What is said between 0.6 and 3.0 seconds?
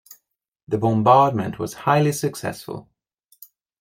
The bombardment was highly successful.